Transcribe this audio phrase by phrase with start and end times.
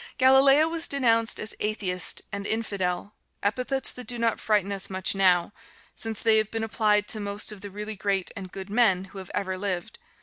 [0.17, 3.13] Galileo was denounced as "atheist" and "infidel"
[3.43, 5.53] epithets that do not frighten us much now,
[5.93, 9.19] since they have been applied to most of the really great and good men who
[9.19, 9.99] have ever lived.